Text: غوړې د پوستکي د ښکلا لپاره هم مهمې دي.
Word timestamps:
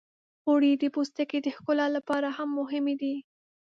غوړې 0.43 0.71
د 0.81 0.83
پوستکي 0.95 1.39
د 1.43 1.47
ښکلا 1.55 1.87
لپاره 1.97 2.27
هم 2.37 2.49
مهمې 2.59 2.95
دي. 3.01 3.15